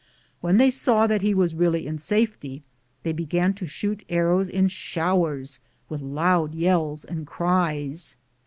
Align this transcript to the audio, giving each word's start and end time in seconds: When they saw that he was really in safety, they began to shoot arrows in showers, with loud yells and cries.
When 0.39 0.57
they 0.57 0.71
saw 0.71 1.05
that 1.05 1.21
he 1.21 1.35
was 1.35 1.53
really 1.53 1.85
in 1.85 1.99
safety, 1.99 2.63
they 3.03 3.11
began 3.11 3.53
to 3.53 3.67
shoot 3.67 4.03
arrows 4.09 4.49
in 4.49 4.67
showers, 4.67 5.59
with 5.89 6.01
loud 6.01 6.55
yells 6.55 7.05
and 7.05 7.27
cries. 7.27 8.17